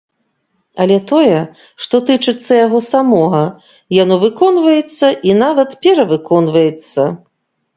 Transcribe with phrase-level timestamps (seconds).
[0.83, 1.41] Але тое,
[1.85, 3.43] што тычыцца яго самога,
[4.03, 7.03] яно выконваецца і нават перавыконваецца.